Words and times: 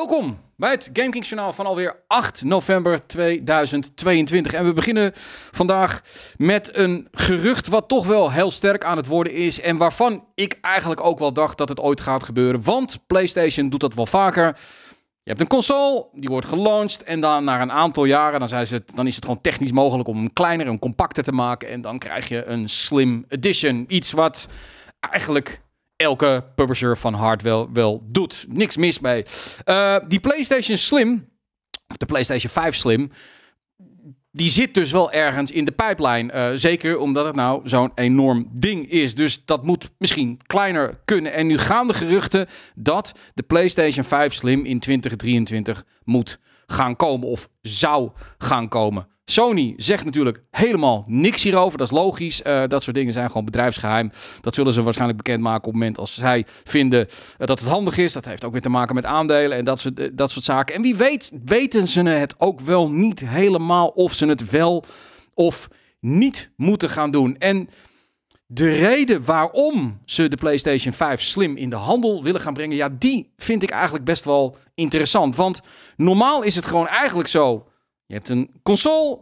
Welkom 0.00 0.38
bij 0.56 0.70
het 0.70 0.90
GameKings 0.92 1.28
journaal 1.28 1.52
van 1.52 1.66
alweer 1.66 2.02
8 2.06 2.44
november 2.44 3.06
2022. 3.06 4.52
En 4.52 4.64
we 4.64 4.72
beginnen 4.72 5.12
vandaag 5.50 6.02
met 6.36 6.76
een 6.76 7.08
gerucht 7.12 7.68
wat 7.68 7.88
toch 7.88 8.06
wel 8.06 8.32
heel 8.32 8.50
sterk 8.50 8.84
aan 8.84 8.96
het 8.96 9.06
worden 9.06 9.32
is. 9.32 9.60
En 9.60 9.76
waarvan 9.76 10.24
ik 10.34 10.58
eigenlijk 10.60 11.04
ook 11.04 11.18
wel 11.18 11.32
dacht 11.32 11.58
dat 11.58 11.68
het 11.68 11.80
ooit 11.80 12.00
gaat 12.00 12.22
gebeuren. 12.22 12.62
Want 12.62 13.06
PlayStation 13.06 13.68
doet 13.68 13.80
dat 13.80 13.94
wel 13.94 14.06
vaker. 14.06 14.44
Je 15.22 15.30
hebt 15.30 15.40
een 15.40 15.46
console, 15.46 16.08
die 16.12 16.28
wordt 16.28 16.46
gelaunched 16.46 17.02
en 17.02 17.20
dan 17.20 17.44
na 17.44 17.60
een 17.60 17.72
aantal 17.72 18.04
jaren, 18.04 18.38
dan, 18.38 18.48
zijn 18.48 18.66
ze 18.66 18.82
dan 18.94 19.06
is 19.06 19.14
het 19.14 19.24
gewoon 19.24 19.40
technisch 19.40 19.72
mogelijk 19.72 20.08
om 20.08 20.16
hem 20.16 20.32
kleiner 20.32 20.66
en 20.66 20.78
compacter 20.78 21.24
te 21.24 21.32
maken. 21.32 21.68
En 21.68 21.80
dan 21.80 21.98
krijg 21.98 22.28
je 22.28 22.44
een 22.44 22.68
Slim 22.68 23.24
Edition. 23.28 23.84
Iets 23.88 24.12
wat 24.12 24.46
eigenlijk 25.00 25.60
elke 26.00 26.44
publisher 26.54 26.98
van 26.98 27.14
hardware 27.14 27.72
wel 27.72 28.02
doet. 28.06 28.46
Niks 28.48 28.76
mis 28.76 29.00
mee. 29.00 29.24
Uh, 29.64 29.96
die 30.08 30.20
PlayStation 30.20 30.76
Slim, 30.76 31.28
of 31.88 31.96
de 31.96 32.06
PlayStation 32.06 32.50
5 32.50 32.74
Slim, 32.74 33.10
die 34.32 34.50
zit 34.50 34.74
dus 34.74 34.90
wel 34.90 35.12
ergens 35.12 35.50
in 35.50 35.64
de 35.64 35.72
pijplijn. 35.72 36.30
Uh, 36.34 36.48
zeker 36.54 36.98
omdat 36.98 37.26
het 37.26 37.34
nou 37.34 37.68
zo'n 37.68 37.92
enorm 37.94 38.48
ding 38.52 38.90
is. 38.90 39.14
Dus 39.14 39.44
dat 39.44 39.64
moet 39.64 39.90
misschien 39.98 40.40
kleiner 40.46 41.00
kunnen. 41.04 41.32
En 41.32 41.46
nu 41.46 41.58
gaan 41.58 41.86
de 41.86 41.94
geruchten 41.94 42.46
dat 42.74 43.12
de 43.34 43.42
PlayStation 43.42 44.04
5 44.04 44.34
Slim 44.34 44.64
in 44.64 44.80
2023 44.80 45.84
moet 46.04 46.38
gaan 46.70 46.96
komen. 46.96 47.28
Of 47.28 47.48
zou 47.60 48.10
gaan 48.38 48.68
komen. 48.68 49.06
Sony 49.24 49.74
zegt 49.76 50.04
natuurlijk 50.04 50.42
helemaal 50.50 51.04
niks 51.06 51.42
hierover. 51.42 51.78
Dat 51.78 51.86
is 51.86 51.92
logisch. 51.92 52.42
Uh, 52.46 52.62
dat 52.66 52.82
soort 52.82 52.96
dingen 52.96 53.12
zijn 53.12 53.26
gewoon 53.26 53.44
bedrijfsgeheim. 53.44 54.10
Dat 54.40 54.54
zullen 54.54 54.72
ze 54.72 54.82
waarschijnlijk 54.82 55.22
bekendmaken 55.22 55.66
op 55.66 55.72
het 55.72 55.72
moment 55.72 55.98
als 55.98 56.14
zij 56.14 56.46
vinden 56.64 57.06
uh, 57.08 57.46
dat 57.46 57.60
het 57.60 57.68
handig 57.68 57.96
is. 57.96 58.12
Dat 58.12 58.24
heeft 58.24 58.44
ook 58.44 58.52
weer 58.52 58.60
te 58.60 58.68
maken 58.68 58.94
met 58.94 59.04
aandelen 59.04 59.58
en 59.58 59.64
dat 59.64 59.80
soort, 59.80 60.00
uh, 60.00 60.08
dat 60.12 60.30
soort 60.30 60.44
zaken. 60.44 60.74
En 60.74 60.82
wie 60.82 60.96
weet 60.96 61.30
weten 61.44 61.88
ze 61.88 62.02
het 62.02 62.34
ook 62.38 62.60
wel 62.60 62.90
niet 62.90 63.20
helemaal 63.20 63.88
of 63.88 64.12
ze 64.12 64.26
het 64.26 64.50
wel 64.50 64.84
of 65.34 65.68
niet 66.00 66.50
moeten 66.56 66.88
gaan 66.88 67.10
doen. 67.10 67.36
En 67.38 67.68
de 68.52 68.70
reden 68.70 69.24
waarom 69.24 70.00
ze 70.04 70.28
de 70.28 70.36
PlayStation 70.36 70.92
5 70.92 71.22
Slim 71.22 71.56
in 71.56 71.70
de 71.70 71.76
handel 71.76 72.22
willen 72.22 72.40
gaan 72.40 72.54
brengen, 72.54 72.76
ja, 72.76 72.88
die 72.98 73.32
vind 73.36 73.62
ik 73.62 73.70
eigenlijk 73.70 74.04
best 74.04 74.24
wel 74.24 74.56
interessant. 74.74 75.36
Want 75.36 75.60
normaal 75.96 76.42
is 76.42 76.56
het 76.56 76.64
gewoon 76.64 76.88
eigenlijk 76.88 77.28
zo 77.28 77.64
je 78.10 78.16
hebt 78.16 78.28
een 78.28 78.50
console, 78.62 79.20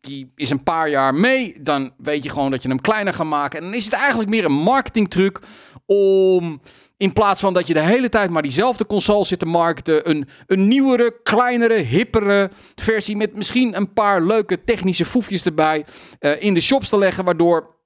die 0.00 0.32
is 0.36 0.50
een 0.50 0.62
paar 0.62 0.90
jaar 0.90 1.14
mee. 1.14 1.56
Dan 1.60 1.92
weet 1.96 2.22
je 2.22 2.30
gewoon 2.30 2.50
dat 2.50 2.62
je 2.62 2.68
hem 2.68 2.80
kleiner 2.80 3.14
gaat 3.14 3.26
maken. 3.26 3.58
En 3.58 3.64
dan 3.64 3.74
is 3.74 3.84
het 3.84 3.94
eigenlijk 3.94 4.30
meer 4.30 4.44
een 4.44 4.52
marketingtruc 4.52 5.40
om 5.86 6.60
in 6.96 7.12
plaats 7.12 7.40
van 7.40 7.54
dat 7.54 7.66
je 7.66 7.74
de 7.74 7.80
hele 7.80 8.08
tijd 8.08 8.30
maar 8.30 8.42
diezelfde 8.42 8.86
console 8.86 9.24
zit 9.24 9.38
te 9.38 9.46
marketen, 9.46 10.10
een, 10.10 10.28
een 10.46 10.68
nieuwere, 10.68 11.20
kleinere, 11.22 11.74
hippere 11.74 12.50
versie 12.74 13.16
met 13.16 13.36
misschien 13.36 13.76
een 13.76 13.92
paar 13.92 14.22
leuke 14.22 14.64
technische 14.64 15.04
foefjes 15.04 15.44
erbij 15.44 15.86
uh, 16.20 16.42
in 16.42 16.54
de 16.54 16.60
shops 16.60 16.88
te 16.88 16.98
leggen, 16.98 17.24
waardoor 17.24 17.76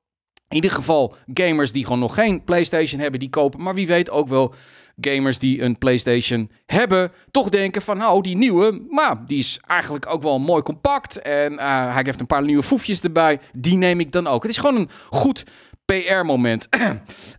in 0.49 0.55
ieder 0.57 0.71
geval 0.71 1.15
gamers 1.35 1.73
die 1.73 1.85
gewoon 1.85 1.99
nog 1.99 2.15
geen 2.15 2.45
PlayStation 2.45 3.01
hebben, 3.01 3.21
die 3.21 3.31
kopen. 3.31 3.63
Maar 3.63 3.75
wie 3.75 3.87
weet 3.87 4.11
ook 4.11 4.29
wel 4.29 4.55
gamers 5.01 5.39
die 5.39 5.63
een 5.63 5.79
PlayStation 5.79 6.51
hebben, 6.67 7.13
toch 7.31 7.49
denken 7.49 7.83
van 7.83 7.97
nou, 7.97 8.23
die 8.23 8.37
nieuwe, 8.37 8.83
maar 8.89 9.27
die 9.27 9.39
is 9.39 9.61
eigenlijk 9.67 10.07
ook 10.07 10.23
wel 10.23 10.39
mooi 10.39 10.63
compact. 10.63 11.21
En 11.21 11.53
uh, 11.53 11.93
hij 11.93 12.03
heeft 12.05 12.21
een 12.21 12.27
paar 12.27 12.43
nieuwe 12.43 12.63
foefjes 12.63 13.01
erbij. 13.01 13.41
Die 13.59 13.77
neem 13.77 14.01
ik 14.01 14.13
dan 14.13 14.27
ook. 14.27 14.43
Het 14.43 14.51
is 14.51 14.59
gewoon 14.59 14.77
een 14.77 14.91
goed 15.11 15.45
PR-moment. 15.85 16.67
uh, 16.79 16.91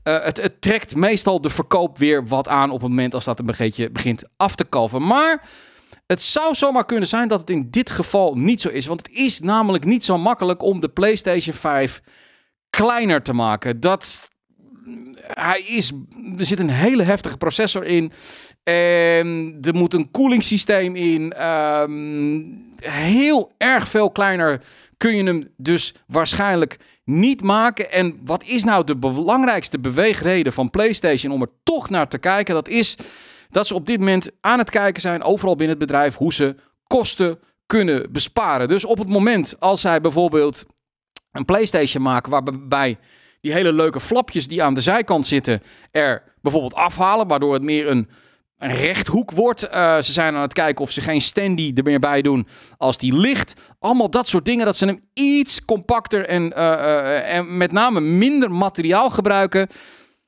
het, 0.24 0.42
het, 0.42 0.62
trekt 0.62 0.96
meestal 0.96 1.42
de 1.42 1.50
verkoop 1.50 1.98
weer 1.98 2.28
wat 2.28 2.48
aan 2.48 2.72
op 2.72 2.82
het 2.82 2.90
moment 2.90 3.14
als 3.14 3.26
dat 3.26 3.40
een 3.40 3.46
beetje 3.58 3.90
begint 3.90 4.24
af 4.38 4.56
te 4.56 4.64
kalven. 4.64 5.06
Maar 5.06 5.50
het 6.06 6.22
zou 6.22 6.56
zomaar 6.56 6.86
kunnen 6.86 7.08
zijn 7.08 7.28
dat 7.28 7.40
het 7.40 7.50
in 7.50 7.68
dit 7.70 7.90
geval 7.90 8.36
niet 8.36 8.62
zo 8.62 8.70
is. 8.70 8.86
Want 8.86 9.08
het 9.08 9.16
is 9.16 9.40
namelijk 9.40 9.86
niet 9.86 10.04
zo 10.04 10.18
makkelijk 10.18 10.62
om 10.62 10.80
de 10.80 10.90
PlayStation 10.90 11.56
5 11.56 12.02
kleiner 12.70 13.22
te 13.22 13.34
maken. 13.34 13.80
Dat 13.80 14.30
hij 15.22 15.62
is, 15.62 15.92
er 16.38 16.46
zit 16.46 16.60
een 16.60 16.70
hele 16.70 17.04
heftige 17.04 17.38
processor 17.38 17.84
in. 17.84 18.12
En 18.64 19.58
er 19.62 19.76
moet 19.76 19.94
een 19.94 20.12
koelingssysteem 20.12 20.96
in. 20.96 21.46
Um, 21.46 22.66
heel 22.82 23.52
erg 23.58 23.88
veel 23.88 24.12
kleiner 24.12 24.62
kun 24.98 25.16
je 25.16 25.24
hem 25.24 25.48
dus 25.58 25.96
waarschijnlijk 26.08 26.78
niet 27.04 27.42
maken. 27.42 27.92
En 27.92 28.20
wat 28.24 28.44
is 28.44 28.64
nou 28.64 28.84
de 28.84 28.98
belangrijkste 28.98 29.80
beweegreden 29.80 30.54
van 30.54 30.70
PlayStation 30.70 31.34
om 31.34 31.42
er 31.42 31.52
toch 31.64 31.90
naar 31.90 32.08
te 32.08 32.18
kijken? 32.18 32.54
Dat 32.54 32.68
is 32.68 32.96
dat 33.50 33.68
ze 33.68 33.74
op 33.74 33.86
dit 33.86 34.00
moment 34.00 34.30
aan 34.42 34.60
het 34.60 34.70
kijken 34.70 35.02
zijn, 35.02 35.24
overal 35.24 35.56
binnen 35.56 35.78
het 35.78 35.88
bedrijf, 35.88 36.16
hoe 36.16 36.34
ze 36.34 36.56
kosten 36.88 37.40
kunnen 37.66 38.12
besparen. 38.12 38.68
Dus 38.68 38.86
op 38.86 38.98
het 38.98 39.10
moment 39.10 39.56
als 39.60 39.82
zij 39.82 40.02
bijvoorbeeld 40.02 40.66
een 41.38 41.46
PlayStation 41.46 42.04
maken 42.04 42.32
waarbij 42.32 42.98
die 43.42 43.54
hele 43.54 43.74
leuke 43.74 44.00
flapjes 44.00 44.48
die 44.48 44.64
aan 44.64 44.74
de 44.74 44.82
zijkant 44.82 45.26
zitten 45.26 45.62
er 45.92 46.24
bijvoorbeeld 46.42 46.74
afhalen, 46.74 47.28
waardoor 47.28 47.54
het 47.54 47.64
meer 47.64 47.90
een, 47.90 48.10
een 48.58 48.76
rechthoek 48.76 49.32
wordt. 49.32 49.68
Uh, 49.74 49.98
ze 49.98 50.14
zijn 50.14 50.36
aan 50.36 50.42
het 50.42 50.54
kijken 50.54 50.84
of 50.84 50.92
ze 50.92 51.02
geen 51.02 51.22
standy 51.22 51.72
er 51.76 51.84
meer 51.84 52.00
bij 52.00 52.22
doen 52.22 52.48
als 52.78 52.98
die 52.98 53.14
ligt. 53.14 53.54
Allemaal 53.80 54.10
dat 54.10 54.28
soort 54.28 54.46
dingen, 54.46 54.66
dat 54.66 54.76
ze 54.76 54.86
hem 54.86 55.00
iets 55.14 55.66
compacter 55.66 56.26
en, 56.26 56.44
uh, 56.44 56.58
uh, 56.58 57.34
en 57.34 57.58
met 57.58 57.72
name 57.72 58.00
minder 58.00 58.52
materiaal 58.52 59.10
gebruiken. 59.10 59.68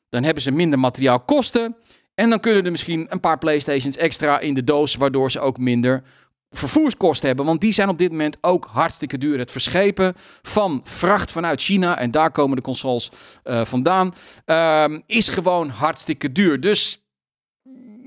Dan 0.09 0.23
hebben 0.23 0.43
ze 0.43 0.51
minder 0.51 0.79
materiaalkosten. 0.79 1.75
En 2.15 2.29
dan 2.29 2.39
kunnen 2.39 2.65
er 2.65 2.71
misschien 2.71 3.05
een 3.09 3.19
paar 3.19 3.37
PlayStations 3.37 3.97
extra 3.97 4.39
in 4.39 4.53
de 4.53 4.63
doos, 4.63 4.95
waardoor 4.95 5.31
ze 5.31 5.39
ook 5.39 5.57
minder 5.57 6.03
vervoerskosten 6.51 7.27
hebben. 7.27 7.45
Want 7.45 7.61
die 7.61 7.73
zijn 7.73 7.89
op 7.89 7.97
dit 7.97 8.11
moment 8.11 8.37
ook 8.41 8.69
hartstikke 8.71 9.17
duur. 9.17 9.39
Het 9.39 9.51
verschepen 9.51 10.15
van 10.41 10.81
vracht 10.83 11.31
vanuit 11.31 11.61
China, 11.61 11.97
en 11.97 12.11
daar 12.11 12.31
komen 12.31 12.55
de 12.55 12.61
consoles 12.61 13.11
uh, 13.43 13.65
vandaan, 13.65 14.13
uh, 14.45 14.97
is 15.05 15.29
gewoon 15.29 15.69
hartstikke 15.69 16.31
duur. 16.31 16.59
Dus 16.59 17.03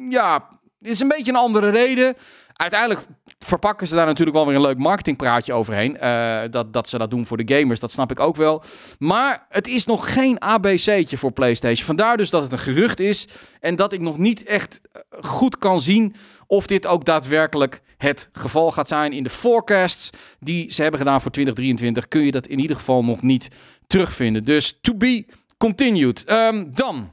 ja, 0.09 0.49
is 0.81 1.01
een 1.01 1.09
beetje 1.09 1.33
een 1.33 1.39
andere 1.39 1.71
reden. 1.71 2.17
Uiteindelijk 2.53 3.07
verpakken 3.39 3.87
ze 3.87 3.95
daar 3.95 4.07
natuurlijk 4.07 4.37
wel 4.37 4.47
weer 4.47 4.55
een 4.55 4.61
leuk 4.61 4.79
marketingpraatje 4.79 5.53
overheen. 5.53 5.97
Uh, 6.03 6.41
dat, 6.51 6.73
dat 6.73 6.89
ze 6.89 6.99
dat 6.99 7.11
doen 7.11 7.27
voor 7.27 7.45
de 7.45 7.55
gamers, 7.55 7.81
dat 7.81 7.93
snap 7.93 8.11
ik 8.11 8.21
ook 8.21 8.37
wel. 8.37 8.63
Maar 8.99 9.47
het 9.49 9.69
is 9.69 9.85
nog 9.85 10.13
geen 10.13 10.39
ABC'tje 10.41 11.17
voor 11.17 11.33
PlayStation. 11.33 11.87
Vandaar 11.87 12.17
dus 12.17 12.31
dat 12.31 12.43
het 12.43 12.53
een 12.53 12.59
gerucht 12.59 13.01
is. 13.01 13.29
En 13.61 13.77
dat 13.77 13.93
ik 13.93 14.01
nog 14.01 14.19
niet 14.19 14.45
echt 14.45 14.81
goed 15.21 15.59
kan 15.59 15.81
zien 15.81 16.15
of 16.47 16.67
dit 16.67 16.87
ook 16.87 17.05
daadwerkelijk 17.05 17.83
het 17.97 18.29
geval 18.33 18.73
gaat 18.73 18.89
zijn. 18.89 19.13
In 19.13 19.23
de 19.23 19.31
forecasts 19.31 20.11
die 20.41 20.73
ze 20.73 20.83
hebben 20.83 21.01
gedaan 21.01 21.21
voor 21.21 21.31
2023 21.31 22.09
kun 22.09 22.25
je 22.25 22.31
dat 22.31 22.47
in 22.47 22.59
ieder 22.59 22.77
geval 22.77 23.05
nog 23.05 23.23
niet 23.23 23.49
terugvinden. 23.87 24.45
Dus 24.45 24.79
to 24.81 24.95
be 24.95 25.27
continued. 25.59 26.31
Um, 26.31 26.75
dan 26.75 27.11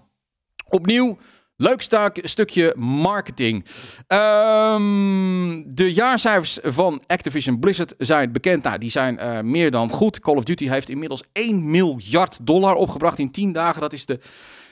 opnieuw. 0.69 1.17
Leuk 1.61 1.81
stukje 2.13 2.73
marketing. 2.77 3.65
Um, 4.07 5.63
de 5.75 5.93
jaarcijfers 5.93 6.59
van 6.63 7.03
Activision 7.07 7.59
Blizzard 7.59 7.93
zijn 7.97 8.31
bekend. 8.31 8.63
Nou, 8.63 8.77
die 8.77 8.89
zijn 8.89 9.19
uh, 9.19 9.39
meer 9.39 9.71
dan 9.71 9.89
goed. 9.89 10.19
Call 10.19 10.35
of 10.35 10.43
Duty 10.43 10.67
heeft 10.67 10.89
inmiddels 10.89 11.23
1 11.31 11.69
miljard 11.69 12.45
dollar 12.45 12.75
opgebracht 12.75 13.19
in 13.19 13.31
10 13.31 13.51
dagen. 13.51 13.81
Dat 13.81 13.93
is 13.93 14.05
de, 14.05 14.19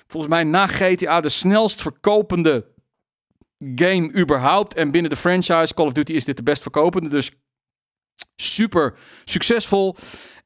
volgens 0.07 0.33
mij 0.33 0.43
na 0.43 0.67
GTA 0.67 1.21
de 1.21 1.29
snelst 1.29 1.81
verkopende 1.81 2.65
game 3.75 4.13
überhaupt. 4.17 4.73
En 4.73 4.91
binnen 4.91 5.11
de 5.11 5.17
franchise 5.17 5.73
Call 5.73 5.85
of 5.85 5.93
Duty 5.93 6.13
is 6.13 6.25
dit 6.25 6.37
de 6.37 6.43
best 6.43 6.61
verkopende. 6.61 7.09
Dus 7.09 7.31
super 8.35 8.93
succesvol. 9.25 9.95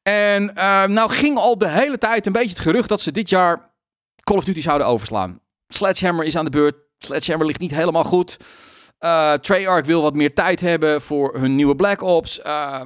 En 0.01 0.43
uh, 0.43 0.85
nou 0.85 1.11
ging 1.11 1.37
al 1.37 1.57
de 1.57 1.69
hele 1.69 1.97
tijd 1.97 2.25
een 2.25 2.31
beetje 2.31 2.49
het 2.49 2.59
gerucht 2.59 2.89
dat 2.89 3.01
ze 3.01 3.11
dit 3.11 3.29
jaar 3.29 3.71
Call 4.23 4.37
of 4.37 4.43
Duty 4.43 4.61
zouden 4.61 4.87
overslaan. 4.87 5.40
Sledgehammer 5.75 6.25
is 6.25 6.35
aan 6.35 6.45
de 6.45 6.51
beurt. 6.51 6.75
Sledgehammer 6.99 7.47
ligt 7.47 7.59
niet 7.59 7.75
helemaal 7.75 8.03
goed. 8.03 8.37
Uh, 9.01 9.33
Treyarch 9.33 9.85
wil 9.85 10.01
wat 10.01 10.15
meer 10.15 10.33
tijd 10.33 10.61
hebben 10.61 11.01
voor 11.01 11.35
hun 11.39 11.55
nieuwe 11.55 11.75
Black 11.75 12.01
Ops. 12.01 12.39
Uh, 12.39 12.81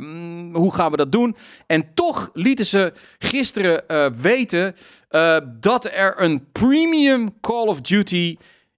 hoe 0.54 0.74
gaan 0.74 0.92
we 0.92 0.98
dat 0.98 1.12
doen? 1.12 1.36
En 1.68 1.94
toch 1.94 2.30
lieten 2.34 2.66
ze 2.66 2.94
gisteren 3.18 3.84
uh, 3.88 4.06
weten 4.22 4.76
dat 5.60 5.86
er 5.86 6.22
een 6.22 6.52
premium 6.52 7.40
Call 7.42 7.68
of 7.68 7.82
Duty 7.82 8.38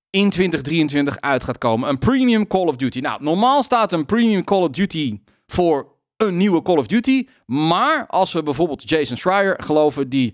in 0.10 0.30
2023 0.30 1.22
uit 1.22 1.44
gaat 1.44 1.58
komen. 1.58 1.90
Een 1.90 1.98
premium 1.98 2.48
Call 2.48 2.68
of 2.68 2.76
Duty. 2.76 3.00
Nou, 3.00 3.24
normaal 3.24 3.64
staat 3.64 3.94
een 3.94 4.06
premium 4.06 4.44
Call 4.44 4.62
of 4.62 4.70
Duty 4.70 5.20
voor 5.48 5.96
een 6.18 6.38
nieuwe 6.38 6.62
Call 6.62 6.78
of 6.78 6.88
Duty. 6.88 7.28
Maar 7.46 8.06
als 8.08 8.34
we 8.34 8.44
bijvoorbeeld 8.44 8.90
Jason 8.90 9.18
Schreier 9.18 9.56
geloven, 9.64 10.10
die 10.10 10.34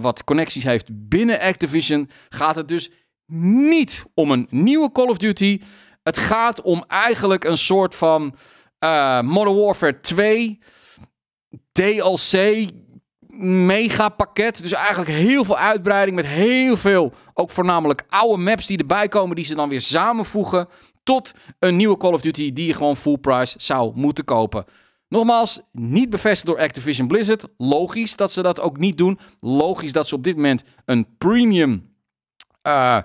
wat 0.00 0.24
connecties 0.24 0.64
heeft 0.64 0.88
binnen 1.08 1.40
Activision, 1.40 2.10
gaat 2.28 2.54
het 2.54 2.68
dus 2.68 2.90
niet 3.34 4.04
om 4.14 4.30
een 4.30 4.46
nieuwe 4.50 4.92
Call 4.92 5.06
of 5.06 5.16
Duty. 5.16 5.60
Het 6.02 6.18
gaat 6.18 6.60
om 6.60 6.84
eigenlijk 6.88 7.44
een 7.44 7.58
soort 7.58 7.94
van 7.94 8.34
uh, 8.84 9.20
Modern 9.20 9.56
Warfare 9.56 10.00
2 10.00 10.58
DLC 11.72 12.66
mega 13.66 14.08
pakket. 14.08 14.62
Dus 14.62 14.72
eigenlijk 14.72 15.10
heel 15.10 15.44
veel 15.44 15.58
uitbreiding 15.58 16.16
met 16.16 16.26
heel 16.26 16.76
veel, 16.76 17.12
ook 17.34 17.50
voornamelijk 17.50 18.04
oude 18.08 18.42
maps 18.42 18.66
die 18.66 18.78
erbij 18.78 19.08
komen, 19.08 19.36
die 19.36 19.44
ze 19.44 19.54
dan 19.54 19.68
weer 19.68 19.80
samenvoegen 19.80 20.68
tot 21.02 21.32
een 21.58 21.76
nieuwe 21.76 21.96
Call 21.96 22.12
of 22.12 22.20
Duty 22.20 22.52
die 22.52 22.66
je 22.66 22.74
gewoon 22.74 22.96
full 22.96 23.18
price 23.18 23.54
zou 23.58 23.92
moeten 23.94 24.24
kopen. 24.24 24.64
Nogmaals, 25.08 25.60
niet 25.72 26.10
bevestigd 26.10 26.46
door 26.46 26.58
Activision 26.58 27.08
Blizzard. 27.08 27.46
Logisch 27.56 28.16
dat 28.16 28.32
ze 28.32 28.42
dat 28.42 28.60
ook 28.60 28.78
niet 28.78 28.96
doen. 28.96 29.18
Logisch 29.40 29.92
dat 29.92 30.08
ze 30.08 30.14
op 30.14 30.24
dit 30.24 30.36
moment 30.36 30.62
een 30.84 31.16
premium 31.18 31.91
uh, 32.62 32.98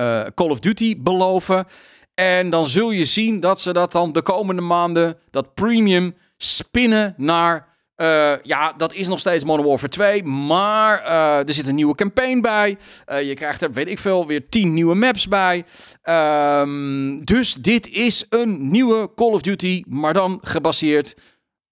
uh, 0.00 0.22
Call 0.34 0.50
of 0.50 0.60
Duty 0.60 0.96
beloven. 1.02 1.66
En 2.14 2.50
dan 2.50 2.66
zul 2.66 2.90
je 2.90 3.04
zien 3.04 3.40
dat 3.40 3.60
ze 3.60 3.72
dat 3.72 3.92
dan 3.92 4.12
de 4.12 4.22
komende 4.22 4.62
maanden, 4.62 5.18
dat 5.30 5.54
premium, 5.54 6.16
spinnen 6.36 7.14
naar. 7.16 7.70
Uh, 7.96 8.32
ja, 8.42 8.72
dat 8.72 8.92
is 8.92 9.08
nog 9.08 9.18
steeds 9.18 9.44
Modern 9.44 9.68
Warfare 9.68 9.92
2. 9.92 10.22
Maar 10.24 11.02
er 11.46 11.54
zit 11.54 11.66
een 11.66 11.74
nieuwe 11.74 11.94
campaign 11.94 12.40
bij. 12.40 12.76
Je 13.24 13.34
krijgt 13.34 13.62
er, 13.62 13.72
weet 13.72 13.88
ik 13.88 13.98
veel, 13.98 14.26
weer 14.26 14.48
10 14.48 14.72
nieuwe 14.72 14.94
maps 14.94 15.28
bij. 15.28 15.64
Um, 16.04 17.24
dus 17.24 17.54
dit 17.54 17.88
is 17.88 18.26
een 18.28 18.70
nieuwe 18.70 19.14
Call 19.14 19.32
of 19.32 19.40
Duty. 19.40 19.82
Maar 19.88 20.12
dan 20.12 20.38
gebaseerd 20.42 21.14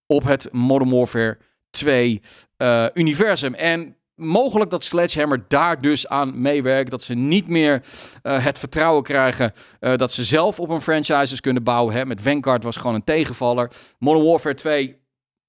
op 0.07 0.23
het 0.23 0.49
Modern 0.53 0.91
Warfare 0.91 1.39
2 1.71 2.21
universum. 2.95 3.55
En 3.55 3.97
mogelijk 4.21 4.71
dat 4.71 4.85
Sledgehammer 4.85 5.45
daar 5.49 5.81
dus 5.81 6.09
aan 6.09 6.41
meewerkt. 6.41 6.91
Dat 6.91 7.03
ze 7.03 7.15
niet 7.15 7.49
meer 7.49 7.83
uh, 8.23 8.45
het 8.45 8.59
vertrouwen 8.59 9.03
krijgen 9.03 9.53
uh, 9.81 9.97
dat 9.97 10.13
ze 10.13 10.25
zelf 10.25 10.61
op 10.61 10.69
een 10.69 10.81
franchises 10.81 11.41
kunnen 11.41 11.63
bouwen. 11.63 11.95
Hè. 11.95 12.07
Met 12.07 12.23
Vanguard 12.23 12.63
was 12.63 12.77
gewoon 12.77 12.95
een 12.95 13.05
tegenvaller. 13.05 13.71
Modern 13.99 14.25
Warfare 14.25 14.55
2 14.55 14.99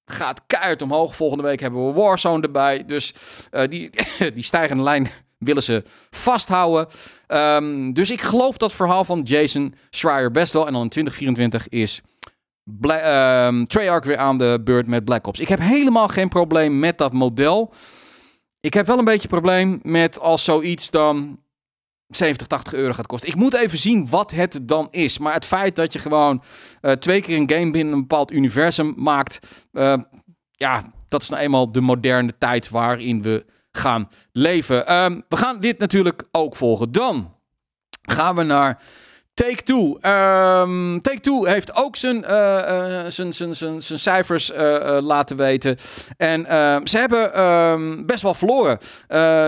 gaat 0.04 0.42
keihard 0.46 0.82
omhoog. 0.82 1.16
Volgende 1.16 1.42
week 1.42 1.60
hebben 1.60 1.86
we 1.86 1.92
Warzone 1.92 2.42
erbij. 2.42 2.84
Dus 2.86 3.14
uh, 3.52 3.62
die, 3.68 3.90
die 4.34 4.44
stijgende 4.44 4.82
lijn 4.82 5.10
willen 5.38 5.62
ze 5.62 5.84
vasthouden. 6.10 6.88
Um, 7.28 7.92
dus 7.92 8.10
ik 8.10 8.20
geloof 8.20 8.56
dat 8.56 8.72
verhaal 8.72 9.04
van 9.04 9.22
Jason 9.22 9.74
Schreier 9.90 10.30
best 10.30 10.52
wel. 10.52 10.66
En 10.66 10.72
dan 10.72 10.82
in 10.82 10.88
2024 10.88 11.68
is... 11.68 12.02
Bla 12.64 13.46
um, 13.46 13.66
Treyarch 13.66 14.04
weer 14.04 14.16
aan 14.16 14.38
de 14.38 14.60
beurt 14.64 14.86
met 14.86 15.04
Black 15.04 15.26
Ops. 15.26 15.40
Ik 15.40 15.48
heb 15.48 15.58
helemaal 15.58 16.08
geen 16.08 16.28
probleem 16.28 16.78
met 16.78 16.98
dat 16.98 17.12
model. 17.12 17.72
Ik 18.62 18.74
heb 18.74 18.86
wel 18.86 18.98
een 18.98 19.04
beetje 19.04 19.28
probleem 19.28 19.80
met 19.82 20.18
als 20.18 20.44
zoiets 20.44 20.90
dan 20.90 21.40
70, 22.08 22.46
80 22.46 22.72
euro 22.72 22.92
gaat 22.92 23.06
kosten. 23.06 23.28
Ik 23.28 23.34
moet 23.34 23.54
even 23.54 23.78
zien 23.78 24.08
wat 24.08 24.30
het 24.30 24.60
dan 24.62 24.88
is. 24.90 25.18
Maar 25.18 25.32
het 25.32 25.44
feit 25.44 25.76
dat 25.76 25.92
je 25.92 25.98
gewoon 25.98 26.42
uh, 26.82 26.92
twee 26.92 27.20
keer 27.20 27.36
een 27.36 27.50
game 27.50 27.70
binnen 27.70 27.94
een 27.94 28.00
bepaald 28.00 28.32
universum 28.32 28.94
maakt. 28.96 29.38
Uh, 29.72 29.94
ja, 30.50 30.92
dat 31.08 31.22
is 31.22 31.28
nou 31.28 31.42
eenmaal 31.42 31.72
de 31.72 31.80
moderne 31.80 32.34
tijd 32.38 32.68
waarin 32.68 33.22
we 33.22 33.44
gaan 33.70 34.08
leven. 34.32 34.94
Um, 34.94 35.24
we 35.28 35.36
gaan 35.36 35.60
dit 35.60 35.78
natuurlijk 35.78 36.22
ook 36.30 36.56
volgen. 36.56 36.92
Dan 36.92 37.34
gaan 38.02 38.34
we 38.34 38.42
naar 38.42 38.82
Take-Two. 39.42 39.98
Um, 40.02 41.00
Take-Two 41.00 41.44
heeft 41.44 41.74
ook 41.74 41.96
zijn, 41.96 42.16
uh, 42.16 42.30
uh, 42.30 43.00
zijn, 43.08 43.32
zijn, 43.32 43.56
zijn, 43.56 43.82
zijn 43.82 43.98
cijfers 43.98 44.50
uh, 44.50 44.98
laten 45.00 45.36
weten. 45.36 45.76
En 46.16 46.46
ehm, 46.46 46.86
ze 46.86 46.98
hebben 46.98 47.42
um, 47.42 48.06
best 48.06 48.22
wel 48.22 48.34
verloren. 48.34 48.78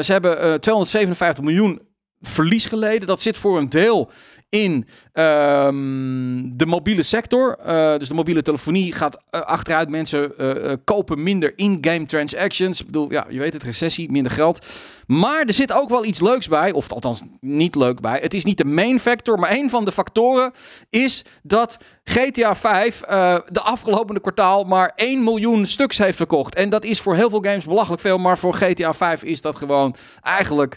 ze 0.05 0.13
hebben 0.13 0.61
257 0.61 1.45
miljoen 1.45 1.81
verlies 2.21 2.65
geleden. 2.65 3.07
Dat 3.07 3.23
zit 3.23 3.39
voor 3.39 3.59
een 3.59 3.69
deel 3.69 4.11
in 4.55 4.87
um, 5.15 6.57
de 6.57 6.67
mobiele 6.67 7.03
sector. 7.03 7.59
Uh, 7.67 7.97
dus 7.99 8.09
de 8.09 8.15
mobiele 8.15 8.43
telefonie 8.43 8.93
gaat 8.93 9.17
uh, 9.31 9.41
achteruit. 9.41 9.89
Mensen 9.89 10.33
uh, 10.39 10.73
kopen 10.85 11.23
minder 11.23 11.53
in-game 11.57 12.07
transactions. 12.07 12.81
Ik 12.81 12.87
bedoel, 12.87 13.13
ja, 13.13 13.27
je 13.29 13.39
weet 13.39 13.53
het, 13.53 13.63
recessie, 13.63 14.11
minder 14.11 14.33
geld. 14.33 14.67
Maar 15.07 15.45
er 15.45 15.55
zit 15.55 15.73
ook 15.73 15.89
wel 15.89 16.05
iets 16.05 16.21
leuks 16.21 16.49
bij, 16.49 16.73
of 16.73 16.93
althans 16.93 17.23
niet 17.41 17.75
leuk 17.75 18.01
bij. 18.01 18.19
Het 18.23 18.35
is 18.35 18.45
niet 18.45 18.59
de 18.59 18.65
main 18.65 19.01
factor, 19.01 19.39
maar 19.39 19.53
een 19.53 19.71
van 19.71 19.85
de 19.85 19.93
factoren 19.93 20.53
is 20.91 21.25
dat 21.43 21.77
GTA 22.05 22.57
5 22.57 23.01
de 23.01 23.61
afgelopen 23.61 24.21
kwartaal 24.21 24.65
maar 24.65 24.93
1 24.95 25.25
miljoen 25.25 25.67
stuks 25.67 25.99
heeft 25.99 26.17
verkocht. 26.17 26.55
En 26.55 26.71
dat 26.71 26.85
is 26.85 27.01
voor 27.01 27.15
heel 27.15 27.31
veel 27.31 27.43
games 27.43 27.65
belachelijk 27.65 28.03
veel, 28.03 28.19
maar 28.19 28.39
voor 28.39 28.55
GTA 28.55 28.95
5 28.95 29.23
is 29.23 29.41
dat 29.41 29.57
gewoon 29.57 29.95
eigenlijk 30.23 30.77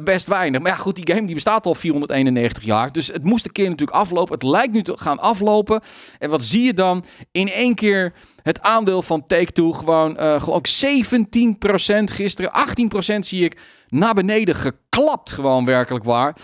best 0.00 0.26
weinig. 0.26 0.60
Maar 0.60 0.70
ja, 0.70 0.76
goed, 0.76 0.96
die 0.96 1.14
game 1.14 1.26
die 1.26 1.34
bestaat 1.34 1.66
al 1.66 1.74
491 1.74 2.64
jaar. 2.64 2.92
Dus 2.92 3.10
het 3.18 3.26
moest 3.26 3.44
een 3.44 3.52
keer 3.52 3.68
natuurlijk 3.68 3.98
aflopen. 3.98 4.34
Het 4.34 4.42
lijkt 4.42 4.72
nu 4.72 4.82
te 4.82 4.96
gaan 4.96 5.18
aflopen. 5.18 5.80
En 6.18 6.30
wat 6.30 6.42
zie 6.42 6.62
je 6.62 6.74
dan? 6.74 7.04
In 7.32 7.50
één 7.50 7.74
keer 7.74 8.12
het 8.42 8.60
aandeel 8.60 9.02
van 9.02 9.26
Take-Two 9.26 9.72
gewoon, 9.72 10.16
uh, 10.20 10.42
gewoon 10.42 10.64
17% 10.66 12.10
gisteren. 12.10 12.50
18% 12.52 13.26
zie 13.26 13.44
ik 13.44 13.60
naar 13.88 14.14
beneden 14.14 14.54
geklapt 14.54 15.32
gewoon 15.32 15.64
werkelijk 15.64 16.04
waar. 16.04 16.36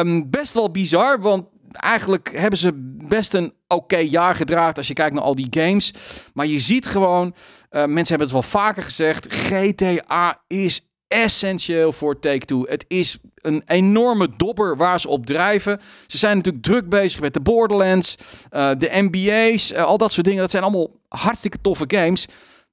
Um, 0.00 0.30
best 0.30 0.54
wel 0.54 0.70
bizar, 0.70 1.20
want 1.20 1.44
eigenlijk 1.70 2.32
hebben 2.36 2.58
ze 2.58 2.72
best 3.08 3.34
een 3.34 3.52
oké 3.68 3.96
jaar 3.96 4.34
gedraagd 4.34 4.76
als 4.76 4.86
je 4.86 4.94
kijkt 4.94 5.14
naar 5.14 5.24
al 5.24 5.34
die 5.34 5.46
games. 5.50 5.94
Maar 6.34 6.46
je 6.46 6.58
ziet 6.58 6.86
gewoon, 6.86 7.26
uh, 7.26 7.84
mensen 7.84 8.16
hebben 8.16 8.26
het 8.26 8.32
wel 8.32 8.62
vaker 8.62 8.82
gezegd, 8.82 9.26
GTA 9.34 10.42
is 10.46 10.91
essentieel 11.12 11.92
voor 11.92 12.18
Take-Two. 12.18 12.64
Het 12.68 12.84
is 12.88 13.18
een 13.34 13.62
enorme 13.66 14.28
dobber 14.36 14.76
waar 14.76 15.00
ze 15.00 15.08
op 15.08 15.26
drijven. 15.26 15.80
Ze 16.06 16.18
zijn 16.18 16.36
natuurlijk 16.36 16.64
druk 16.64 16.88
bezig 16.88 17.20
met 17.20 17.34
de 17.34 17.40
Borderlands, 17.40 18.16
uh, 18.50 18.70
de 18.78 18.88
NBA's, 18.92 19.72
uh, 19.72 19.84
al 19.84 19.98
dat 19.98 20.12
soort 20.12 20.26
dingen. 20.26 20.40
Dat 20.40 20.50
zijn 20.50 20.62
allemaal 20.62 20.90
hartstikke 21.08 21.60
toffe 21.60 21.84
games. 21.86 22.26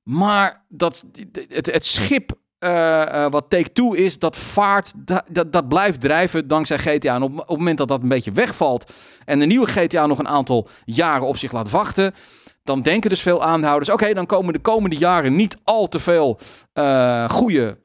Maar 0.04 0.66
dat, 0.68 1.04
het, 1.50 1.66
het 1.72 1.86
schip 1.86 2.32
uh, 2.60 3.30
wat 3.30 3.50
Take-Two 3.50 3.94
is, 3.94 4.20
dat 4.20 4.38
vaart, 4.38 4.94
dat, 5.28 5.52
dat, 5.52 5.68
blijft 5.68 6.02
drijven 6.02 6.48
dankzij 6.48 6.78
GTA. 6.78 7.16
En 7.16 7.22
op, 7.22 7.38
het 7.38 7.50
moment 7.50 7.78
dat 7.78 7.88
dat 7.88 8.02
een 8.02 8.10
beetje 8.10 8.32
wegvalt 8.32 8.94
en 9.26 9.40
de 9.40 9.46
nieuwe 9.46 9.68
GTA 9.68 10.06
nog 10.06 10.20
een 10.20 10.28
aantal 10.28 10.68
jaren 10.86 11.28
op 11.28 11.38
zich 11.38 11.52
laat 11.52 11.70
wachten, 11.70 12.14
dan 12.64 12.82
denken 12.82 13.10
dus 13.10 13.22
veel 13.22 13.44
aanhouders, 13.44 13.90
oké, 13.90 14.14
dan 14.14 14.26
komen 14.26 14.54
de 14.54 14.60
komende 14.60 14.96
jaren 14.96 15.36
niet 15.36 15.58
al 15.64 15.88
te 15.88 16.00
veel 16.00 16.40
goede 17.28 17.78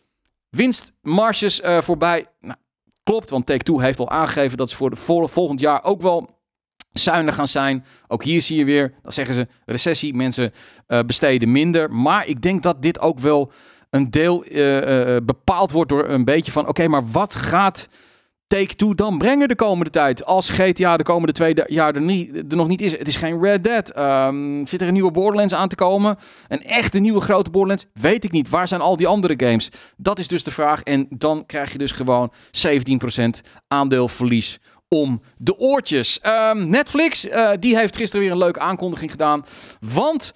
winstmarges 0.55 1.61
uh, 1.61 1.81
voorbij. 1.81 2.27
Nou, 2.41 2.59
klopt, 3.03 3.31
want 3.31 3.47
Take-Two 3.47 3.79
heeft 3.79 3.99
al 3.99 4.11
aangegeven 4.11 4.57
dat 4.57 4.71
ze 4.71 4.77
voor 4.77 4.91
de 4.91 4.97
vol 4.97 5.29
volgend 5.29 5.61
jaar 5.61 5.85
ook 5.85 6.03
wel 6.03 6.39
zuinig 6.93 7.35
gaan 7.35 7.49
zijn. 7.49 7.85
Ook 8.07 8.25
hier 8.25 8.43
zie 8.43 8.59
je 8.59 8.65
weer, 8.65 8.95
dan 9.03 9.13
zeggen 9.13 9.35
ze 9.35 9.49
recessie, 9.65 10.15
mensen 10.15 10.53
uh, 10.89 11.01
besteden 11.01 11.53
minder. 11.53 11.93
Maar 11.93 12.27
ik 12.27 12.43
denk 12.43 12.63
dat 12.63 12.83
dit 12.83 13.01
ook 13.01 13.19
wel 13.19 13.53
een 13.91 14.11
deel 14.11 14.45
uh, 14.47 15.17
bepaald 15.25 15.71
wordt 15.71 15.91
door 15.91 16.09
een 16.09 16.25
beetje 16.25 16.53
van... 16.53 16.69
oké, 16.69 16.89
maar 16.89 17.11
wat 17.11 17.35
gaat 17.35 17.89
Take-Two 18.55 18.95
dan 18.95 19.19
brengen 19.19 19.49
de 19.49 19.55
komende 19.55 19.91
tijd. 19.91 20.25
Als 20.25 20.51
GTA 20.51 20.97
de 20.97 21.03
komende 21.03 21.33
twee 21.33 21.55
jaar 21.67 21.95
er, 21.95 22.01
niet, 22.01 22.37
er 22.37 22.57
nog 22.57 22.69
niet 22.69 22.81
is. 22.81 22.99
Het 22.99 23.09
is 23.09 23.17
geen 23.17 23.43
Red 23.43 23.65
Dead. 23.65 23.99
Um, 23.99 24.67
zit 24.67 24.81
er 24.81 24.87
een 24.87 24.93
nieuwe 24.93 25.11
Borderlands 25.11 25.55
aan 25.55 25.69
te 25.69 25.75
komen? 25.75 26.17
Een 26.49 26.63
echte 26.63 26.99
nieuwe 26.99 27.21
grote 27.21 27.51
Borderlands? 27.51 27.87
Weet 27.93 28.25
ik 28.25 28.31
niet. 28.31 28.49
Waar 28.49 28.69
zijn 28.69 28.81
al 28.81 28.97
die 28.97 29.07
andere 29.07 29.35
games? 29.37 29.69
Dat 29.97 30.19
is 30.19 30.29
dus 30.29 30.45
de 30.45 30.51
vraag. 30.51 30.83
En 30.83 31.07
dan 31.11 31.47
krijg 31.47 31.73
je 31.73 31.79
dus 31.79 31.91
gewoon 31.91 32.33
17% 32.69 33.25
aandeelverlies 33.69 34.59
om 34.89 35.23
de 35.37 35.59
oortjes. 35.59 36.21
Um, 36.27 36.69
Netflix, 36.69 37.25
uh, 37.25 37.51
die 37.61 37.77
heeft 37.77 37.97
gisteren 37.97 38.21
weer 38.21 38.33
een 38.33 38.39
leuke 38.39 38.61
aankondiging 38.61 39.11
gedaan. 39.11 39.45
Want 39.81 40.33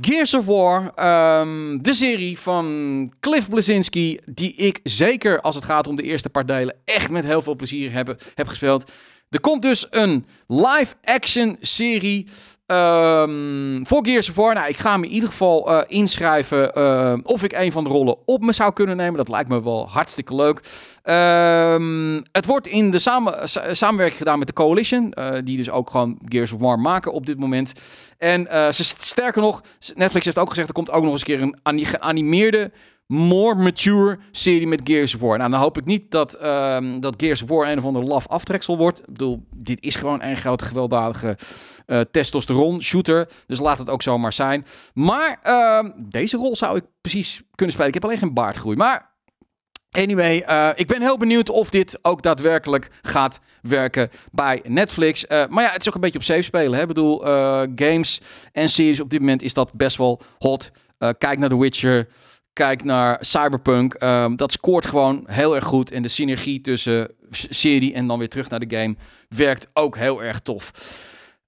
Gears 0.00 0.34
of 0.34 0.44
War, 0.44 0.92
um, 1.40 1.82
de 1.82 1.94
serie 1.94 2.38
van 2.38 3.12
Cliff 3.20 3.48
Blazinski, 3.48 4.18
die 4.24 4.54
ik 4.54 4.80
zeker 4.82 5.40
als 5.40 5.54
het 5.54 5.64
gaat 5.64 5.86
om 5.86 5.96
de 5.96 6.02
eerste 6.02 6.30
paar 6.30 6.46
delen 6.46 6.76
echt 6.84 7.10
met 7.10 7.24
heel 7.24 7.42
veel 7.42 7.54
plezier 7.54 7.92
heb 8.34 8.48
gespeeld. 8.48 8.90
Er 9.30 9.40
komt 9.40 9.62
dus 9.62 9.86
een 9.90 10.26
live-action 10.46 11.56
serie 11.60 12.28
voor 13.84 14.06
Gears 14.06 14.28
of 14.28 14.34
War. 14.34 14.54
Nou, 14.54 14.68
ik 14.68 14.76
ga 14.76 14.96
me 14.96 15.06
in 15.06 15.12
ieder 15.12 15.28
geval 15.28 15.72
uh, 15.72 15.80
inschrijven 15.86 16.78
uh, 16.78 17.14
of 17.22 17.42
ik 17.42 17.52
een 17.52 17.72
van 17.72 17.84
de 17.84 17.90
rollen 17.90 18.16
op 18.24 18.42
me 18.42 18.52
zou 18.52 18.72
kunnen 18.72 18.96
nemen. 18.96 19.16
Dat 19.16 19.28
lijkt 19.28 19.48
me 19.48 19.62
wel 19.62 19.88
hartstikke 19.88 20.34
leuk. 20.34 20.60
Um, 21.04 22.22
het 22.32 22.46
wordt 22.46 22.66
in 22.66 22.90
de 22.90 22.98
samen, 22.98 23.48
samenwerking 23.72 24.18
gedaan 24.18 24.38
met 24.38 24.46
de 24.46 24.52
Coalition, 24.52 25.12
uh, 25.18 25.32
die 25.44 25.56
dus 25.56 25.70
ook 25.70 25.90
gewoon 25.90 26.18
Gears 26.28 26.52
of 26.52 26.60
War 26.60 26.78
maken 26.78 27.12
op 27.12 27.26
dit 27.26 27.38
moment. 27.38 27.72
En 28.18 28.46
ze, 28.74 28.84
sterker 28.84 29.42
nog, 29.42 29.62
Netflix 29.94 30.24
heeft 30.24 30.38
ook 30.38 30.48
gezegd, 30.48 30.68
er 30.68 30.74
komt 30.74 30.90
ook 30.90 31.02
nog 31.02 31.12
eens 31.12 31.28
een 31.28 31.38
keer 31.38 31.58
een 31.62 31.86
geanimeerde 31.86 32.72
more 33.06 33.54
mature 33.54 34.18
serie 34.30 34.66
met 34.66 34.80
Gears 34.84 35.14
of 35.14 35.20
War. 35.20 35.38
Nou, 35.38 35.50
dan 35.50 35.60
hoop 35.60 35.78
ik 35.78 35.84
niet 35.84 36.10
dat, 36.10 36.44
um, 36.44 37.00
dat 37.00 37.14
Gears 37.16 37.42
of 37.42 37.48
War 37.48 37.68
een 37.68 37.78
of 37.78 37.84
ander 37.84 38.04
laf 38.04 38.28
aftreksel 38.28 38.76
wordt. 38.76 38.98
Ik 38.98 39.06
bedoel, 39.06 39.44
dit 39.56 39.82
is 39.82 39.94
gewoon 39.94 40.22
een 40.22 40.36
grote 40.36 40.64
gewelddadige 40.64 41.36
uh, 41.86 42.00
testosteron 42.00 42.82
shooter. 42.82 43.28
Dus 43.46 43.58
laat 43.58 43.78
het 43.78 43.90
ook 43.90 44.02
zomaar 44.02 44.32
zijn. 44.32 44.66
Maar 44.94 45.40
uh, 45.44 45.90
deze 45.96 46.36
rol 46.36 46.56
zou 46.56 46.76
ik 46.76 46.84
precies 47.00 47.42
kunnen 47.54 47.74
spelen. 47.74 47.88
Ik 47.88 47.94
heb 47.94 48.04
alleen 48.04 48.18
geen 48.18 48.34
baardgroei. 48.34 48.76
Maar 48.76 49.10
Anyway, 49.90 50.44
uh, 50.48 50.68
ik 50.74 50.86
ben 50.86 51.02
heel 51.02 51.16
benieuwd 51.18 51.48
of 51.48 51.70
dit 51.70 51.98
ook 52.02 52.22
daadwerkelijk 52.22 52.90
gaat 53.02 53.40
werken 53.62 54.10
bij 54.30 54.60
Netflix. 54.64 55.24
Uh, 55.24 55.46
maar 55.48 55.64
ja, 55.64 55.70
het 55.70 55.80
is 55.80 55.88
ook 55.88 55.94
een 55.94 56.00
beetje 56.00 56.18
op 56.18 56.24
safe 56.24 56.42
spelen. 56.42 56.74
Hè? 56.74 56.80
Ik 56.80 56.86
bedoel, 56.86 57.20
games 57.74 58.20
en 58.52 58.68
series 58.68 59.00
op 59.00 59.10
dit 59.10 59.20
moment 59.20 59.42
is 59.42 59.54
dat 59.54 59.72
best 59.72 59.96
wel 59.96 60.20
hot. 60.38 60.70
kijk 61.18 61.38
naar 61.38 61.48
The 61.48 61.58
Witcher. 61.58 62.08
Kijk 62.52 62.84
naar 62.84 63.18
Cyberpunk. 63.20 63.94
Ehm, 63.94 64.36
dat 64.36 64.52
scoort 64.52 64.86
gewoon 64.86 65.24
heel 65.26 65.54
erg 65.54 65.64
goed. 65.64 65.90
En 65.90 66.02
de 66.02 66.08
synergie 66.08 66.60
tussen 66.60 67.10
serie 67.30 67.92
en 67.92 68.06
dan 68.06 68.18
weer 68.18 68.28
terug 68.28 68.48
naar 68.48 68.60
de 68.60 68.76
game 68.76 68.96
werkt 69.28 69.66
ook 69.72 69.96
heel 69.96 70.22
erg 70.22 70.40
tof. 70.40 70.72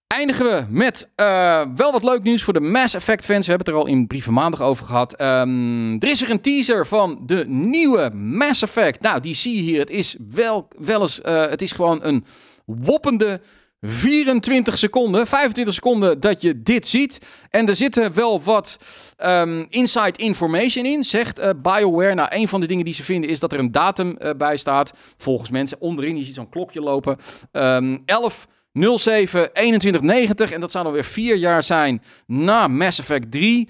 Eindigen 0.06 0.44
we 0.44 0.64
met 0.68 1.08
uh, 1.16 1.62
wel 1.74 1.92
wat 1.92 2.02
leuk 2.02 2.22
nieuws 2.22 2.42
voor 2.42 2.52
de 2.52 2.60
Mass 2.60 2.94
Effect 2.94 3.24
fans. 3.24 3.46
We 3.46 3.52
hebben 3.52 3.66
het 3.66 3.76
er 3.76 3.82
al 3.82 3.96
in 3.96 4.06
brieven 4.06 4.32
maandag 4.32 4.62
over 4.62 4.86
gehad. 4.86 5.20
Um, 5.20 6.00
er 6.00 6.10
is 6.10 6.20
weer 6.20 6.30
een 6.30 6.40
teaser 6.40 6.86
van 6.86 7.22
de 7.26 7.44
nieuwe 7.48 8.10
Mass 8.14 8.62
Effect. 8.62 9.00
Nou, 9.00 9.20
die 9.20 9.34
zie 9.34 9.56
je 9.56 9.62
hier. 9.62 9.78
Het 9.78 9.90
is 9.90 10.16
wel, 10.30 10.68
wel 10.78 11.00
eens, 11.00 11.20
uh, 11.24 11.46
het 11.46 11.62
is 11.62 11.72
gewoon 11.72 11.98
een 12.02 12.24
woppende 12.66 13.40
24 13.80 14.78
seconden, 14.78 15.26
25 15.26 15.74
seconden 15.74 16.20
dat 16.20 16.40
je 16.40 16.62
dit 16.62 16.86
ziet. 16.86 17.18
En 17.50 17.68
er 17.68 17.76
zitten 17.76 18.14
wel 18.14 18.42
wat 18.42 18.76
um, 19.24 19.66
inside 19.68 20.22
information 20.22 20.84
in, 20.84 21.04
zegt 21.04 21.38
uh, 21.38 21.50
BioWare. 21.62 22.14
Nou, 22.14 22.28
een 22.32 22.48
van 22.48 22.60
de 22.60 22.66
dingen 22.66 22.84
die 22.84 22.94
ze 22.94 23.02
vinden 23.02 23.30
is 23.30 23.40
dat 23.40 23.52
er 23.52 23.58
een 23.58 23.72
datum 23.72 24.18
bij 24.36 24.56
staat. 24.56 24.92
Volgens 25.16 25.50
mensen 25.50 25.80
onderin, 25.80 26.16
je 26.16 26.24
ziet 26.24 26.34
zo'n 26.34 26.48
klokje 26.48 26.80
lopen. 26.80 27.16
Um, 27.52 28.02
11 28.04 28.46
07 28.74 29.52
21 29.52 30.00
90 30.02 30.52
en 30.52 30.60
dat 30.60 30.70
zou 30.70 30.84
dan 30.84 30.92
weer 30.92 31.04
vier 31.04 31.36
jaar 31.36 31.62
zijn 31.62 32.02
na 32.26 32.68
Mass 32.68 32.98
Effect 32.98 33.30
3. 33.30 33.68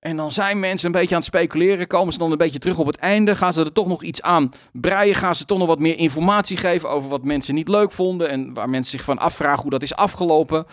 En 0.00 0.16
dan 0.16 0.32
zijn 0.32 0.60
mensen 0.60 0.86
een 0.86 1.00
beetje 1.00 1.14
aan 1.14 1.20
het 1.20 1.30
speculeren. 1.30 1.86
Komen 1.86 2.12
ze 2.12 2.18
dan 2.18 2.30
een 2.30 2.38
beetje 2.38 2.58
terug 2.58 2.78
op 2.78 2.86
het 2.86 2.96
einde? 2.96 3.36
Gaan 3.36 3.52
ze 3.52 3.60
er 3.64 3.72
toch 3.72 3.86
nog 3.86 4.02
iets 4.02 4.22
aan 4.22 4.52
breien? 4.72 5.14
Gaan 5.14 5.34
ze 5.34 5.44
toch 5.44 5.58
nog 5.58 5.66
wat 5.66 5.78
meer 5.78 5.98
informatie 5.98 6.56
geven 6.56 6.90
over 6.90 7.10
wat 7.10 7.24
mensen 7.24 7.54
niet 7.54 7.68
leuk 7.68 7.92
vonden? 7.92 8.28
En 8.28 8.54
waar 8.54 8.68
mensen 8.68 8.90
zich 8.90 9.04
van 9.04 9.18
afvragen 9.18 9.62
hoe 9.62 9.70
dat 9.70 9.82
is 9.82 9.94
afgelopen? 9.94 10.66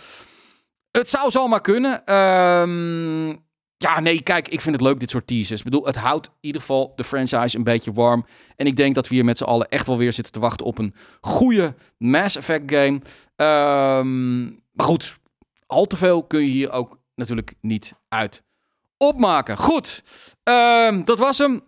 Het 0.91 1.09
zou 1.09 1.31
zomaar 1.31 1.61
kunnen. 1.61 2.15
Um, 2.15 3.46
ja, 3.77 3.99
nee, 3.99 4.21
kijk, 4.21 4.47
ik 4.47 4.61
vind 4.61 4.75
het 4.75 4.85
leuk, 4.85 4.99
dit 4.99 5.09
soort 5.09 5.27
teasers. 5.27 5.59
Ik 5.59 5.65
bedoel, 5.65 5.85
het 5.85 5.95
houdt 5.95 6.25
in 6.25 6.33
ieder 6.41 6.61
geval 6.61 6.93
de 6.95 7.03
franchise 7.03 7.57
een 7.57 7.63
beetje 7.63 7.93
warm. 7.93 8.25
En 8.55 8.65
ik 8.65 8.75
denk 8.75 8.95
dat 8.95 9.07
we 9.07 9.15
hier 9.15 9.25
met 9.25 9.37
z'n 9.37 9.43
allen 9.43 9.69
echt 9.69 9.87
wel 9.87 9.97
weer 9.97 10.13
zitten 10.13 10.33
te 10.33 10.39
wachten 10.39 10.65
op 10.65 10.77
een 10.77 10.95
goede 11.21 11.75
Mass 11.97 12.35
Effect 12.35 12.71
game. 12.71 13.01
Um, 13.35 14.63
maar 14.71 14.85
goed, 14.85 15.19
al 15.65 15.85
te 15.85 15.97
veel 15.97 16.23
kun 16.23 16.39
je 16.39 16.49
hier 16.49 16.71
ook 16.71 16.99
natuurlijk 17.15 17.53
niet 17.61 17.93
uit 18.09 18.43
opmaken. 18.97 19.57
Goed, 19.57 20.03
um, 20.43 21.05
dat 21.05 21.19
was 21.19 21.37
hem. 21.37 21.61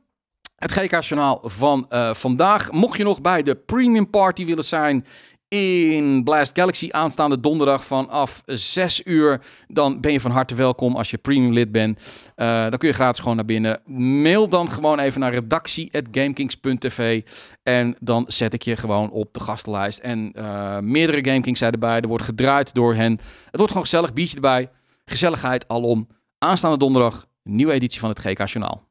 Het 0.55 0.71
GK-journaal 0.71 1.41
van 1.43 1.85
uh, 1.89 2.13
vandaag. 2.13 2.71
Mocht 2.71 2.97
je 2.97 3.03
nog 3.03 3.21
bij 3.21 3.43
de 3.43 3.55
Premium 3.55 4.09
Party 4.09 4.45
willen 4.45 4.63
zijn 4.63 5.05
in 5.49 6.23
Blast 6.23 6.51
Galaxy 6.55 6.87
aanstaande 6.91 7.39
donderdag 7.39 7.85
vanaf 7.85 8.41
6 8.45 9.01
uur. 9.05 9.41
Dan 9.67 10.01
ben 10.01 10.11
je 10.11 10.19
van 10.19 10.31
harte 10.31 10.55
welkom 10.55 10.95
als 10.95 11.11
je 11.11 11.17
premium 11.17 11.53
lid 11.53 11.71
bent. 11.71 11.99
Uh, 12.35 12.61
dan 12.61 12.77
kun 12.77 12.87
je 12.87 12.93
gratis 12.93 13.19
gewoon 13.19 13.35
naar 13.35 13.45
binnen. 13.45 13.81
Mail 14.21 14.49
dan 14.49 14.69
gewoon 14.71 14.99
even 14.99 15.19
naar 15.19 15.33
redactie.gamekings.tv 15.33 17.21
en 17.63 17.95
dan 17.99 18.25
zet 18.27 18.53
ik 18.53 18.61
je 18.61 18.77
gewoon 18.77 19.11
op 19.11 19.33
de 19.33 19.39
gastenlijst. 19.39 19.99
En 19.99 20.33
uh, 20.37 20.79
meerdere 20.79 21.29
GameKings 21.29 21.59
zijn 21.59 21.71
erbij. 21.71 21.99
Er 21.99 22.07
wordt 22.07 22.23
gedraaid 22.23 22.73
door 22.73 22.95
hen. 22.95 23.11
Het 23.45 23.55
wordt 23.55 23.67
gewoon 23.67 23.87
gezellig, 23.87 24.13
biertje 24.13 24.35
erbij. 24.35 24.69
Gezelligheid 25.05 25.67
alom. 25.67 26.07
Aanstaande 26.37 26.77
donderdag, 26.77 27.25
nieuwe 27.43 27.73
editie 27.73 27.99
van 27.99 28.09
het 28.09 28.19
GK 28.19 28.47
Journaal. 28.47 28.87